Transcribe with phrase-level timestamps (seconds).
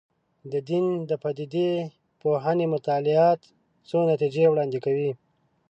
[0.51, 1.71] د دین د پدیده
[2.21, 3.39] پوهنې مطالعات
[3.89, 5.11] څو نتیجې وړاندې کوي.